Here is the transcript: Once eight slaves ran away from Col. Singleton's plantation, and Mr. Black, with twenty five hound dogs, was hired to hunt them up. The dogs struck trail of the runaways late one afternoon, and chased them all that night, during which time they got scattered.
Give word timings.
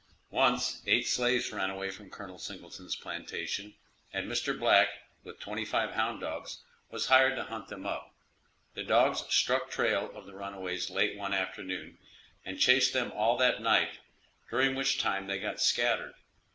Once 0.31 0.81
eight 0.87 1.05
slaves 1.05 1.51
ran 1.51 1.69
away 1.69 1.91
from 1.91 2.09
Col. 2.09 2.39
Singleton's 2.39 2.95
plantation, 2.95 3.75
and 4.11 4.25
Mr. 4.27 4.57
Black, 4.59 4.87
with 5.23 5.39
twenty 5.39 5.63
five 5.63 5.91
hound 5.91 6.21
dogs, 6.21 6.57
was 6.89 7.05
hired 7.05 7.35
to 7.35 7.43
hunt 7.43 7.67
them 7.67 7.85
up. 7.85 8.11
The 8.73 8.83
dogs 8.83 9.19
struck 9.31 9.69
trail 9.69 10.09
of 10.17 10.25
the 10.25 10.33
runaways 10.33 10.89
late 10.89 11.15
one 11.17 11.35
afternoon, 11.35 11.99
and 12.43 12.59
chased 12.59 12.93
them 12.93 13.11
all 13.11 13.37
that 13.37 13.61
night, 13.61 13.99
during 14.49 14.73
which 14.73 14.99
time 14.99 15.27
they 15.27 15.37
got 15.37 15.61
scattered. 15.61 16.15